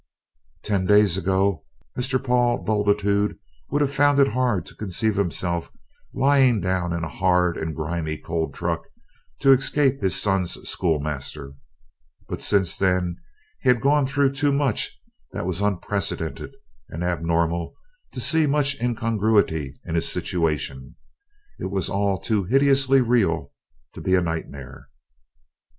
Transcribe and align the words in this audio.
Ten 0.63 0.87
days 0.87 1.15
ago 1.15 1.63
Mr. 1.95 2.17
Paul 2.17 2.63
Bultitude 2.63 3.37
would 3.69 3.81
have 3.83 3.93
found 3.93 4.17
it 4.19 4.29
hard 4.29 4.65
to 4.65 4.73
conceive 4.75 5.15
himself 5.15 5.71
lying 6.11 6.59
down 6.59 6.91
in 6.91 7.03
a 7.03 7.07
hard 7.07 7.55
and 7.55 7.75
grimy 7.75 8.17
coal 8.17 8.51
truck 8.51 8.81
to 9.41 9.51
escape 9.51 10.01
his 10.01 10.19
son's 10.19 10.53
schoolmaster, 10.67 11.53
but 12.27 12.41
since 12.41 12.77
then 12.77 13.17
he 13.61 13.69
had 13.69 13.79
gone 13.79 14.07
through 14.07 14.31
too 14.31 14.51
much 14.51 14.99
that 15.33 15.45
was 15.45 15.61
unprecedented 15.61 16.55
and 16.89 17.03
abnormal 17.03 17.75
to 18.11 18.19
see 18.19 18.47
much 18.47 18.81
incongruity 18.81 19.79
in 19.85 19.93
his 19.93 20.09
situation 20.11 20.95
it 21.59 21.69
was 21.69 21.89
all 21.89 22.17
too 22.17 22.43
hideously 22.45 23.01
real 23.01 23.51
to 23.93 24.01
be 24.01 24.15
a 24.15 24.21
nightmare. 24.21 24.87